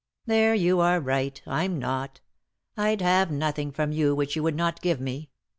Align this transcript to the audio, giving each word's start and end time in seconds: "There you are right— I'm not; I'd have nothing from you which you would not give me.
"There 0.25 0.55
you 0.55 0.79
are 0.79 0.99
right— 0.99 1.39
I'm 1.61 1.77
not; 1.77 2.21
I'd 2.75 3.01
have 3.01 3.29
nothing 3.29 3.71
from 3.71 3.91
you 3.91 4.15
which 4.15 4.35
you 4.35 4.41
would 4.41 4.55
not 4.55 4.81
give 4.81 4.99
me. 4.99 5.29